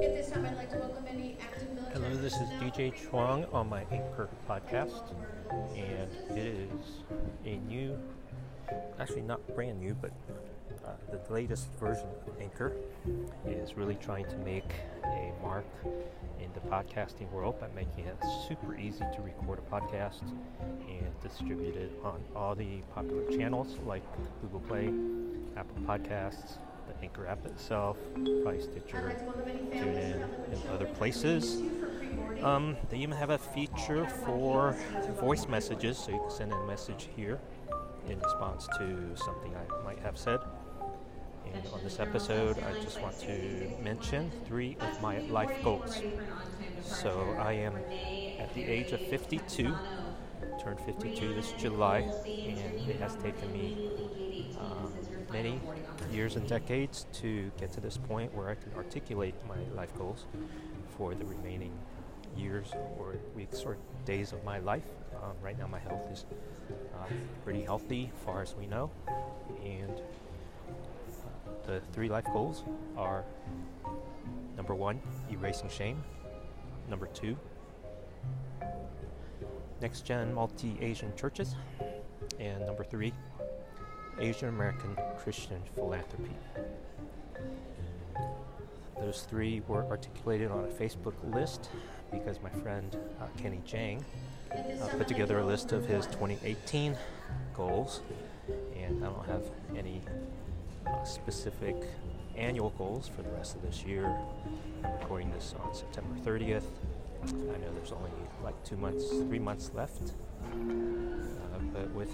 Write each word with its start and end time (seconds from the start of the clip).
At 0.00 0.14
this 0.14 0.30
time, 0.30 0.44
I'd 0.44 0.56
like 0.56 0.70
to 0.70 0.78
welcome 0.78 1.04
any 1.08 1.36
active 1.40 1.72
military. 1.72 2.04
Hello, 2.04 2.16
this 2.22 2.34
is 2.34 2.48
DJ 2.60 2.94
Chuang 2.94 3.44
on 3.46 3.68
my 3.68 3.80
Anchor 3.90 4.28
podcast, 4.48 5.02
and 5.74 6.08
it 6.38 6.38
is 6.38 7.02
a 7.44 7.56
new, 7.66 7.98
actually 9.00 9.22
not 9.22 9.44
brand 9.56 9.80
new, 9.80 9.94
but 10.00 10.12
uh, 10.86 10.90
the 11.10 11.32
latest 11.32 11.66
version 11.80 12.06
of 12.28 12.40
Anchor 12.40 12.76
is 13.44 13.76
really 13.76 13.96
trying 13.96 14.24
to 14.26 14.36
make 14.38 14.72
a 15.04 15.32
mark 15.42 15.66
in 16.38 16.52
the 16.54 16.60
podcasting 16.60 17.28
world 17.32 17.58
by 17.58 17.66
making 17.74 18.04
it 18.04 18.16
super 18.46 18.76
easy 18.78 19.04
to 19.16 19.20
record 19.20 19.58
a 19.58 19.62
podcast 19.62 20.22
and 20.88 21.20
distribute 21.20 21.74
it 21.74 21.90
on 22.04 22.22
all 22.36 22.54
the 22.54 22.82
popular 22.94 23.28
channels 23.36 23.76
like 23.84 24.04
Google 24.42 24.60
Play, 24.60 24.92
Apple 25.56 25.82
Podcasts, 25.84 26.58
the 26.88 27.02
Anchor 27.02 27.26
app 27.26 27.44
itself, 27.46 27.96
probably 28.14 28.60
Stitcher, 28.60 29.06
like 29.08 29.18
to 29.18 29.24
welcome 29.24 29.48
any 29.48 29.70
families 29.70 30.14
TuneIn, 30.14 30.52
and 30.52 30.70
other 30.70 30.86
places. 30.86 31.56
18 31.56 31.80
for 31.80 31.86
pre-boarding. 31.86 32.44
Um, 32.44 32.76
they 32.90 32.98
even 32.98 33.16
have 33.16 33.30
a 33.30 33.38
feature 33.38 34.06
for 34.06 34.76
voice 35.20 35.46
messages, 35.46 35.98
so 35.98 36.10
you 36.12 36.18
can 36.18 36.30
send 36.30 36.52
a 36.52 36.66
message 36.66 37.08
here 37.14 37.38
in 38.08 38.18
response 38.20 38.66
to 38.78 39.16
something 39.16 39.54
I 39.54 39.84
might 39.84 39.98
have 40.00 40.16
said. 40.16 40.40
And 41.54 41.66
on 41.72 41.82
this 41.82 41.98
episode, 42.00 42.58
I 42.58 42.80
just 42.82 43.00
want 43.00 43.18
to 43.20 43.70
mention 43.82 44.30
three 44.46 44.76
of 44.80 45.00
my 45.00 45.20
life 45.20 45.52
goals. 45.62 46.02
So 46.82 47.36
I 47.38 47.52
am 47.52 47.76
at 48.38 48.52
the 48.54 48.64
age 48.64 48.92
of 48.92 49.00
52, 49.00 49.74
turned 50.62 50.80
52 50.80 51.34
this 51.34 51.52
July, 51.52 52.00
and 52.26 52.88
it 52.88 53.00
has 53.00 53.14
taken 53.16 53.52
me 53.52 53.90
um, 54.58 54.92
many 55.32 55.60
years 56.12 56.36
and 56.36 56.48
decades 56.48 57.06
to 57.12 57.50
get 57.58 57.72
to 57.72 57.80
this 57.80 57.96
point 57.96 58.34
where 58.34 58.48
I 58.48 58.54
can 58.54 58.72
articulate 58.76 59.34
my 59.46 59.58
life 59.74 59.96
goals 59.96 60.26
for 60.96 61.14
the 61.14 61.24
remaining 61.24 61.72
years 62.36 62.72
or 62.98 63.16
weeks 63.36 63.62
or 63.62 63.76
days 64.04 64.32
of 64.32 64.42
my 64.44 64.58
life. 64.58 64.84
Um, 65.16 65.32
right 65.42 65.58
now, 65.58 65.66
my 65.66 65.78
health 65.78 66.10
is 66.12 66.24
uh, 66.94 67.04
pretty 67.44 67.62
healthy, 67.62 68.10
far 68.24 68.42
as 68.42 68.54
we 68.54 68.66
know, 68.66 68.90
and 69.64 69.90
uh, 69.90 71.66
the 71.66 71.80
three 71.92 72.08
life 72.08 72.26
goals 72.32 72.64
are 72.96 73.24
number 74.56 74.74
one, 74.74 75.00
erasing 75.30 75.68
shame. 75.68 76.02
Number 76.88 77.06
two, 77.06 77.36
next 79.80 80.02
gen 80.02 80.32
multi 80.32 80.76
Asian 80.80 81.14
churches. 81.16 81.54
And 82.38 82.64
number 82.66 82.84
three, 82.84 83.12
Asian 84.20 84.48
American 84.48 84.96
Christian 85.18 85.60
philanthropy. 85.74 86.32
Those 89.00 89.22
three 89.22 89.62
were 89.68 89.84
articulated 89.86 90.50
on 90.50 90.64
a 90.64 90.68
Facebook 90.68 91.14
list 91.32 91.70
because 92.10 92.40
my 92.42 92.50
friend 92.50 92.96
uh, 93.20 93.26
Kenny 93.36 93.60
Jahng 93.64 94.04
uh, 94.52 94.86
put 94.96 95.06
together 95.06 95.38
a 95.38 95.46
list 95.46 95.72
of 95.72 95.86
his 95.86 96.06
2018 96.06 96.96
goals, 97.54 98.00
and 98.76 99.04
I 99.04 99.08
don't 99.08 99.26
have 99.26 99.44
any 99.76 100.02
uh, 100.86 101.04
specific 101.04 101.76
annual 102.36 102.70
goals 102.70 103.08
for 103.08 103.22
the 103.22 103.30
rest 103.30 103.54
of 103.54 103.62
this 103.62 103.84
year. 103.84 104.16
I'm 104.84 104.92
recording 105.00 105.30
this 105.32 105.54
on 105.62 105.74
September 105.74 106.14
30th. 106.24 106.64
I 107.24 107.30
know 107.32 107.72
there's 107.74 107.92
only 107.92 108.10
like 108.42 108.62
two 108.64 108.76
months, 108.76 109.08
three 109.08 109.38
months 109.38 109.70
left, 109.74 110.12
uh, 110.52 111.58
but 111.72 111.90
with 111.90 112.10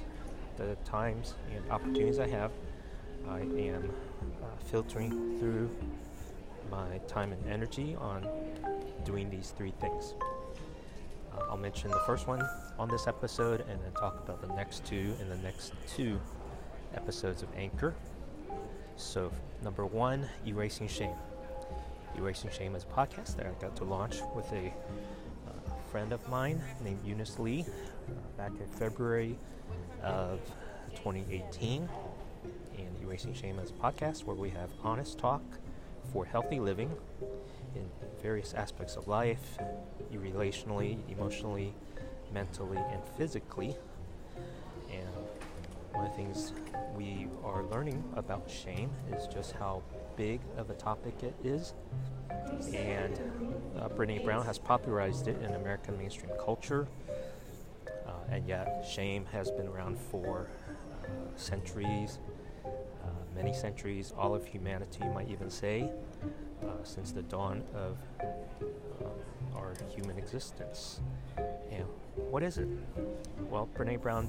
the 0.57 0.77
times 0.85 1.35
and 1.55 1.71
opportunities 1.71 2.19
I 2.19 2.29
have, 2.29 2.53
I 3.29 3.41
am 3.41 3.91
uh, 4.43 4.47
filtering 4.71 5.39
through 5.39 5.71
my 6.71 6.99
time 7.07 7.33
and 7.33 7.49
energy 7.49 7.97
on 7.97 8.27
doing 9.05 9.31
these 9.31 9.53
three 9.57 9.73
things. 9.81 10.15
Uh, 11.33 11.43
I'll 11.51 11.57
mention 11.57 11.91
the 11.91 12.01
first 12.01 12.27
one 12.27 12.43
on 12.79 12.89
this 12.89 13.07
episode 13.07 13.61
and 13.69 13.83
then 13.83 13.93
talk 13.93 14.19
about 14.23 14.41
the 14.41 14.55
next 14.55 14.85
two 14.85 15.15
in 15.21 15.29
the 15.29 15.37
next 15.39 15.73
two 15.89 16.21
episodes 16.95 17.43
of 17.43 17.49
Anchor. 17.57 17.95
So, 18.97 19.33
number 19.63 19.87
one, 19.87 20.29
Erasing 20.47 20.89
Shame. 20.89 21.17
Erasing 22.17 22.51
Shame 22.51 22.77
is 22.77 22.85
a 22.85 22.87
podcast 22.87 23.37
that 23.37 23.47
I 23.47 23.51
got 23.61 23.75
to 23.77 23.85
launch 23.85 24.17
with 24.37 24.51
a 24.53 24.69
uh, 25.49 25.71
friend 25.91 26.13
of 26.13 26.27
mine 26.29 26.63
named 26.83 27.01
Eunice 27.05 27.39
Lee 27.39 27.65
back 28.37 28.53
in 28.61 28.67
February 28.79 29.37
of 30.03 30.41
2018. 30.97 31.89
And 32.79 32.89
Erasing 33.03 33.35
Shame 33.35 33.59
is 33.59 33.71
a 33.71 33.75
podcast 33.75 34.25
where 34.25 34.37
we 34.37 34.51
have 34.51 34.71
honest 34.83 35.19
talk 35.19 35.43
for 36.13 36.25
healthy 36.25 36.61
living 36.61 36.91
in 37.75 37.89
various 38.23 38.55
aspects 38.55 38.97
of 38.97 39.09
life, 39.09 39.59
relationally, 40.13 40.99
emotionally, 41.11 41.75
mentally, 42.33 42.79
and 42.93 43.03
physically. 43.17 43.77
And 44.91 45.09
one 45.93 46.07
of 46.07 46.11
the 46.13 46.17
things 46.17 46.53
we 46.97 47.27
are 47.45 47.65
learning 47.65 48.03
about 48.17 48.51
shame 48.51 48.91
is 49.13 49.27
just 49.27 49.53
how 49.53 49.83
big 50.17 50.41
of 50.57 50.71
a 50.71 50.75
topic 50.75 51.23
it 51.23 51.35
is. 51.45 51.75
And 52.75 53.19
uh, 53.79 53.89
Brown 53.89 54.45
has 54.45 54.59
popularized 54.59 55.29
it 55.29 55.41
in 55.43 55.55
American 55.55 55.99
mainstream 55.99 56.33
culture. 56.45 56.87
Uh, 58.45 58.49
and 58.49 58.49
yet, 58.49 58.87
shame 58.87 59.25
has 59.33 59.51
been 59.51 59.67
around 59.69 59.99
for 59.99 60.49
uh, 61.03 61.07
centuries, 61.37 62.19
uh, 62.65 63.09
many 63.35 63.53
centuries, 63.53 64.13
all 64.17 64.35
of 64.35 64.47
humanity, 64.47 65.01
you 65.03 65.11
might 65.11 65.29
even 65.29 65.51
say, 65.51 65.91
uh, 66.63 66.67
since 66.83 67.13
the 67.13 67.23
dawn 67.23 67.63
of 67.75 67.97
um, 69.01 69.11
our 69.57 69.75
human 69.95 70.19
existence. 70.19 71.01
And 71.71 71.85
what 72.31 72.43
is 72.43 72.59
it? 72.59 72.69
Well, 73.51 73.69
Brene 73.77 74.01
Brown 74.01 74.29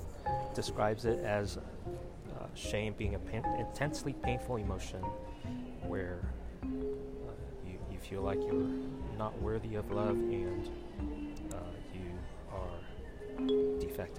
describes 0.53 1.05
it 1.05 1.19
as 1.19 1.57
uh, 1.57 2.45
shame 2.53 2.93
being 2.97 3.15
a 3.15 3.19
pain- 3.19 3.45
intensely 3.59 4.13
painful 4.13 4.57
emotion 4.57 5.01
where 5.87 6.19
uh, 6.63 6.67
you, 7.65 7.77
you 7.91 7.97
feel 7.99 8.21
like 8.21 8.39
you're 8.41 8.69
not 9.17 9.39
worthy 9.41 9.75
of 9.75 9.91
love 9.91 10.15
and 10.15 10.69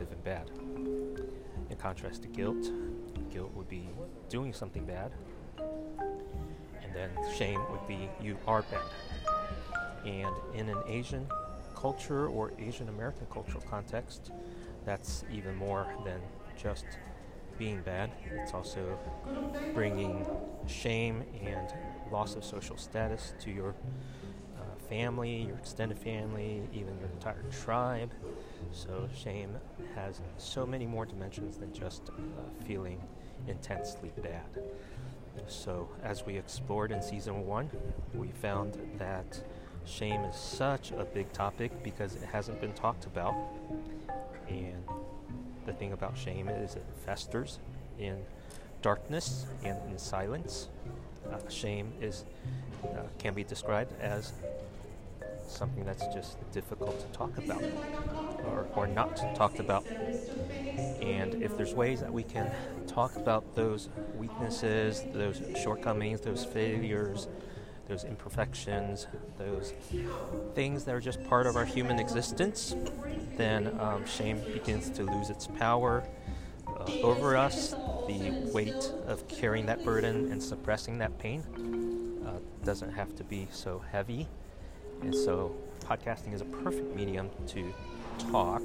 and 0.00 0.24
bad. 0.24 0.50
In 1.70 1.76
contrast 1.76 2.22
to 2.22 2.28
guilt, 2.28 2.70
guilt 3.30 3.52
would 3.54 3.68
be 3.68 3.88
doing 4.28 4.52
something 4.52 4.84
bad, 4.84 5.12
and 6.82 6.94
then 6.94 7.10
shame 7.36 7.60
would 7.70 7.86
be 7.88 8.08
you 8.20 8.38
are 8.46 8.62
bad. 8.62 8.82
And 10.04 10.34
in 10.54 10.68
an 10.68 10.82
Asian 10.86 11.26
culture 11.74 12.28
or 12.28 12.52
Asian 12.58 12.88
American 12.88 13.26
cultural 13.26 13.62
context, 13.68 14.32
that's 14.84 15.24
even 15.32 15.56
more 15.56 15.86
than 16.04 16.20
just 16.56 16.86
being 17.58 17.80
bad. 17.82 18.10
It's 18.36 18.54
also 18.54 18.98
bringing 19.74 20.26
shame 20.66 21.24
and 21.42 21.72
loss 22.12 22.36
of 22.36 22.44
social 22.44 22.76
status 22.76 23.34
to 23.40 23.50
your 23.50 23.74
family, 24.88 25.42
your 25.48 25.56
extended 25.56 25.98
family, 25.98 26.62
even 26.72 26.98
your 26.98 27.08
entire 27.08 27.42
tribe. 27.62 28.10
So, 28.72 29.08
shame 29.14 29.50
has 29.94 30.20
so 30.38 30.66
many 30.66 30.86
more 30.86 31.06
dimensions 31.06 31.56
than 31.56 31.72
just 31.72 32.10
uh, 32.10 32.64
feeling 32.64 33.00
intensely 33.46 34.12
bad. 34.22 34.44
So, 35.46 35.88
as 36.02 36.24
we 36.24 36.36
explored 36.36 36.90
in 36.90 37.02
season 37.02 37.46
one, 37.46 37.70
we 38.14 38.28
found 38.28 38.78
that 38.98 39.42
shame 39.84 40.22
is 40.22 40.36
such 40.36 40.90
a 40.92 41.04
big 41.04 41.32
topic 41.32 41.70
because 41.82 42.16
it 42.16 42.22
hasn't 42.22 42.60
been 42.60 42.72
talked 42.72 43.06
about. 43.06 43.34
And 44.48 44.82
the 45.64 45.72
thing 45.72 45.92
about 45.92 46.16
shame 46.16 46.48
is 46.48 46.76
it 46.76 46.84
festers 47.04 47.58
in 47.98 48.24
darkness 48.82 49.46
and 49.64 49.78
in 49.90 49.98
silence. 49.98 50.68
Uh, 51.30 51.38
shame 51.48 51.92
is 52.00 52.24
uh, 52.84 53.02
can 53.18 53.34
be 53.34 53.42
described 53.42 53.92
as 54.00 54.32
something 55.50 55.84
that's 55.84 56.06
just 56.08 56.38
difficult 56.52 56.98
to 57.00 57.06
talk 57.18 57.36
about 57.38 57.62
or, 58.44 58.66
or 58.74 58.86
not 58.86 59.34
talked 59.34 59.58
about. 59.60 59.84
And 61.00 61.34
if 61.42 61.56
there's 61.56 61.74
ways 61.74 62.00
that 62.00 62.12
we 62.12 62.22
can 62.22 62.50
talk 62.86 63.16
about 63.16 63.54
those 63.54 63.88
weaknesses, 64.18 65.04
those 65.12 65.42
shortcomings, 65.54 66.20
those 66.20 66.44
failures, 66.44 67.28
those 67.88 68.04
imperfections, 68.04 69.06
those 69.38 69.72
things 70.54 70.84
that 70.84 70.94
are 70.94 71.00
just 71.00 71.22
part 71.24 71.46
of 71.46 71.56
our 71.56 71.64
human 71.64 71.98
existence, 71.98 72.74
then 73.36 73.78
um, 73.80 74.04
shame 74.06 74.40
begins 74.52 74.90
to 74.90 75.04
lose 75.04 75.30
its 75.30 75.46
power 75.46 76.04
uh, 76.66 76.90
over 77.02 77.36
us. 77.36 77.76
The 78.06 78.30
weight 78.30 78.92
of 79.06 79.26
carrying 79.28 79.66
that 79.66 79.84
burden 79.84 80.30
and 80.30 80.42
suppressing 80.42 80.98
that 80.98 81.18
pain 81.18 81.44
uh, 82.26 82.38
doesn't 82.64 82.92
have 82.92 83.14
to 83.16 83.24
be 83.24 83.48
so 83.50 83.82
heavy. 83.92 84.28
And 85.06 85.14
so, 85.14 85.54
podcasting 85.84 86.34
is 86.34 86.40
a 86.40 86.44
perfect 86.46 86.96
medium 86.96 87.30
to 87.46 87.72
talk. 88.32 88.62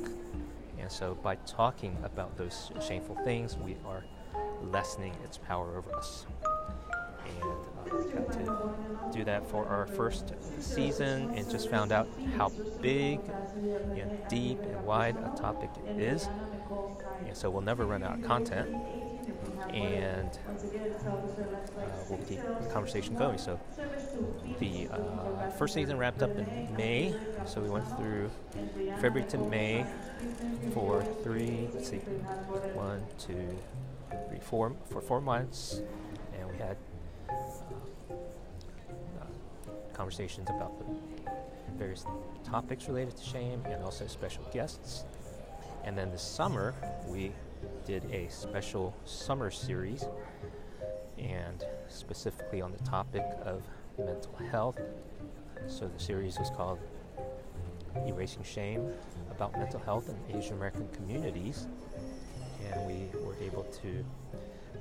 And 0.79 0.91
so, 0.91 1.13
by 1.21 1.35
talking 1.45 1.95
about 2.03 2.35
those 2.35 2.71
shameful 2.81 3.15
things, 3.23 3.57
we 3.57 3.77
are 3.85 4.03
lessening 4.63 5.13
its 5.23 5.37
power 5.37 5.77
over 5.77 5.93
us. 5.93 6.25
And 7.27 7.93
uh, 7.93 7.95
got 8.05 8.31
to 8.31 8.73
do 9.15 9.23
that 9.23 9.47
for 9.51 9.67
our 9.67 9.85
first 9.85 10.33
season 10.59 11.31
and 11.35 11.47
just 11.47 11.69
found 11.69 11.91
out 11.91 12.07
how 12.35 12.49
big 12.81 13.19
and 13.95 14.09
deep 14.27 14.59
and 14.63 14.83
wide 14.83 15.17
a 15.17 15.37
topic 15.37 15.69
it 15.85 16.01
is. 16.01 16.27
And 17.27 17.37
so 17.37 17.51
we'll 17.51 17.61
never 17.61 17.85
run 17.85 18.01
out 18.01 18.17
of 18.17 18.25
content. 18.25 18.67
And 19.73 20.29
uh, 20.47 21.81
we'll 22.09 22.19
keep 22.27 22.41
the 22.41 22.69
conversation 22.71 23.15
going. 23.15 23.37
So 23.37 23.59
the 24.59 24.89
uh, 24.89 25.49
first 25.51 25.73
season 25.73 25.97
wrapped 25.97 26.21
up 26.21 26.37
in 26.37 26.75
May. 26.75 27.15
So 27.45 27.61
we 27.61 27.69
went 27.69 27.87
through 27.97 28.29
February 28.99 29.29
to 29.29 29.37
May 29.37 29.85
for 30.73 31.03
three, 31.23 31.69
let's 31.73 31.89
see, 31.89 31.97
one, 32.73 33.03
two, 33.17 33.57
three, 34.29 34.39
four, 34.39 34.73
for 34.89 35.01
four 35.01 35.21
months. 35.21 35.81
And 36.37 36.49
we 36.49 36.57
had 36.57 36.77
conversations 39.93 40.49
about 40.49 40.77
the 40.79 40.85
various 41.77 42.05
topics 42.43 42.87
related 42.87 43.15
to 43.15 43.23
shame 43.23 43.61
and 43.65 43.83
also 43.83 44.07
special 44.07 44.43
guests. 44.51 45.05
And 45.83 45.97
then 45.97 46.11
this 46.11 46.21
summer, 46.21 46.73
we 47.07 47.31
did 47.85 48.03
a 48.11 48.29
special 48.29 48.95
summer 49.05 49.51
series 49.51 50.05
and 51.17 51.65
specifically 51.87 52.61
on 52.61 52.71
the 52.71 52.83
topic 52.83 53.25
of 53.43 53.63
mental 53.97 54.35
health. 54.49 54.79
So 55.67 55.87
the 55.87 55.99
series 55.99 56.39
was 56.39 56.49
called 56.49 56.79
Erasing 58.07 58.43
Shame 58.43 58.87
about 59.31 59.57
mental 59.57 59.79
health 59.79 60.09
in 60.09 60.37
Asian 60.37 60.53
American 60.53 60.87
communities. 60.89 61.67
And 62.71 62.87
we 62.87 63.19
were 63.19 63.35
able 63.41 63.63
to 63.63 64.05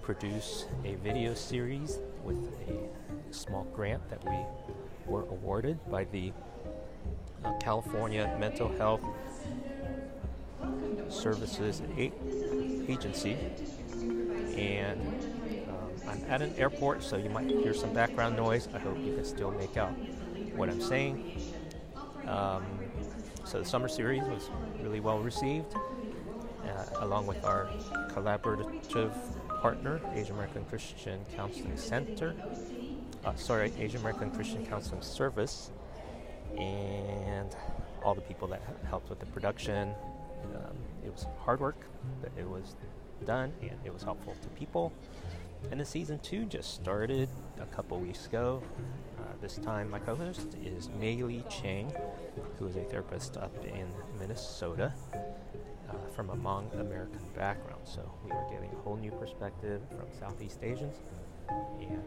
produce 0.03 0.67
a 0.85 0.95
video 0.97 1.35
series 1.35 1.99
with 2.25 2.39
a 2.69 3.35
small 3.35 3.65
grant 3.75 4.09
that 4.11 4.25
we 4.25 4.37
were 5.07 5.23
awarded 5.25 5.79
by 5.91 6.05
the 6.05 6.33
uh, 7.45 7.53
California 7.59 8.35
Mental 8.39 8.69
Health 8.77 9.03
Services 11.09 11.83
Agency. 12.91 13.37
And 14.57 15.01
um, 15.69 16.09
I'm 16.09 16.25
at 16.29 16.43
an 16.43 16.55
airport, 16.57 17.03
so 17.03 17.17
you 17.17 17.31
might 17.31 17.49
hear 17.49 17.73
some 17.73 17.93
background 17.95 18.37
noise. 18.37 18.69
I 18.75 18.79
hope 18.79 18.99
you 18.99 19.15
can 19.15 19.25
still 19.25 19.53
make 19.53 19.77
out 19.77 19.93
what 20.57 20.69
I'm 20.69 20.81
saying. 20.81 21.41
Um, 22.27 22.65
so 23.45 23.59
the 23.61 23.65
summer 23.65 23.89
series 23.89 24.23
was 24.23 24.51
really 24.83 25.01
well 25.01 25.21
received, 25.21 25.75
uh, 25.75 26.85
along 27.01 27.27
with 27.27 27.45
our 27.45 27.69
collaborative 28.09 29.13
partner, 29.61 30.01
Asian 30.15 30.35
American 30.35 30.65
Christian 30.65 31.21
Counseling 31.37 31.77
Center, 31.77 32.35
uh, 33.25 33.35
sorry, 33.35 33.73
Asian 33.79 34.01
American 34.01 34.31
Christian 34.31 34.65
Counseling 34.67 35.03
Service, 35.03 35.71
and 36.57 37.55
all 38.05 38.15
the 38.15 38.21
people 38.21 38.49
that 38.49 38.63
helped 38.89 39.11
with 39.11 39.21
the 39.21 39.27
production. 39.27 39.95
Um, 40.55 40.77
it 41.05 41.13
was 41.13 41.27
hard 41.39 41.61
work, 41.61 41.87
but 42.21 42.31
it 42.37 42.49
was 42.49 42.75
done 43.25 43.53
and 43.63 43.79
it 43.85 43.93
was 43.93 44.03
helpful 44.03 44.35
to 44.43 44.49
people. 44.51 44.93
And 45.71 45.81
the 45.81 45.85
season 45.85 46.19
two 46.21 46.47
just 46.47 46.75
started 46.75 47.29
a 47.61 47.67
couple 47.67 47.99
weeks 47.99 48.27
ago. 48.27 48.63
Uh, 49.19 49.23
this 49.43 49.57
time, 49.57 49.91
my 49.91 49.99
co 49.99 50.15
host 50.15 50.57
is 50.65 50.89
Mei 50.99 51.23
Li 51.23 51.45
Chang, 51.51 51.93
who 52.59 52.67
is 52.67 52.77
a 52.77 52.85
therapist 52.85 53.37
up 53.37 53.55
in 53.65 53.87
Minnesota 54.19 54.93
uh, 55.13 55.95
from 56.15 56.31
a 56.31 56.35
Hmong 56.35 56.73
American 56.81 57.21
background. 57.37 57.83
So 57.85 58.11
we 58.25 58.31
are 58.31 58.45
getting 58.51 58.71
a 58.73 58.77
whole 58.83 58.97
new 58.97 59.11
perspective 59.13 59.83
from 59.91 60.07
Southeast 60.19 60.61
Asians 60.63 60.97
and 61.81 62.03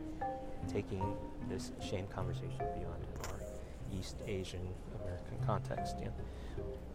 taking 0.67 1.15
this 1.49 1.71
shame 1.81 2.07
conversation 2.07 2.57
beyond 2.57 3.05
our 3.29 3.39
East 3.97 4.17
Asian 4.27 4.67
American 5.01 5.37
context. 5.45 5.97
And 6.01 6.11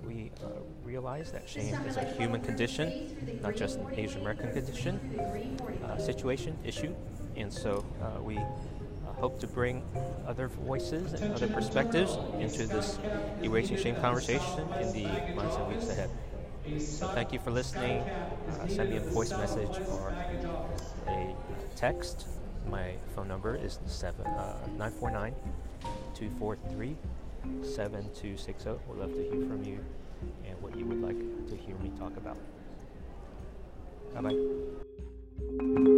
we 0.07 0.31
uh, 0.43 0.49
realize 0.85 1.33
that 1.33 1.49
shame 1.49 1.75
is 1.87 1.97
a 1.97 2.05
human 2.05 2.41
condition, 2.41 3.41
not 3.43 3.57
just 3.57 3.79
an 3.79 3.87
Asian 3.95 4.21
American 4.21 4.53
condition, 4.53 4.99
uh, 5.85 5.99
situation, 5.99 6.57
issue. 6.65 6.95
And 7.37 7.53
so 7.53 7.85
uh, 8.03 8.23
we 8.23 8.37
uh, 8.37 8.43
hope 9.17 9.39
to 9.41 9.47
bring 9.47 9.83
other 10.27 10.49
voices 10.49 11.13
and 11.15 11.35
other 11.35 11.49
perspectives 11.49 12.17
into 12.39 12.67
this 12.67 12.99
erasing 13.43 13.77
shame 13.77 13.97
conversation 13.97 14.67
in 14.81 14.93
the 14.93 15.35
months 15.35 15.57
and 15.57 15.69
weeks 15.69 15.89
ahead. 15.89 16.11
So 16.81 17.09
thank 17.09 17.33
you 17.33 17.39
for 17.39 17.51
listening. 17.51 18.01
Uh, 18.01 18.69
send 18.69 18.91
me 18.91 18.97
a 18.97 19.01
voice 19.01 19.31
message 19.31 19.79
or 19.91 20.13
a 21.07 21.35
text 21.77 22.27
my 22.71 22.93
phone 23.15 23.29
number 23.29 23.57
is 23.57 23.79
seven 23.87 24.27
uh, 24.27 24.57
949 24.77 25.35
243 26.19 26.97
7260. 27.63 28.71
We'd 28.89 28.99
love 28.99 29.15
to 29.15 29.23
hear 29.23 29.47
from 29.47 29.63
you 29.65 29.79
and 30.49 30.61
what 30.61 30.77
you 30.77 30.85
would 30.87 31.01
like 31.01 31.19
to 31.49 31.57
hear 31.57 31.77
me 31.77 31.93
talk 31.97 32.17
about. 32.17 32.37
Bye 34.15 34.23
bye. 34.23 35.98